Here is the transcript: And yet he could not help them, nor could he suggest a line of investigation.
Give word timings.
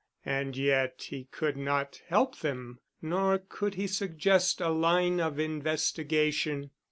And 0.25 0.57
yet 0.57 1.05
he 1.11 1.25
could 1.25 1.55
not 1.55 2.01
help 2.07 2.39
them, 2.39 2.79
nor 3.03 3.37
could 3.37 3.75
he 3.75 3.85
suggest 3.85 4.59
a 4.59 4.69
line 4.69 5.19
of 5.19 5.37
investigation. 5.39 6.71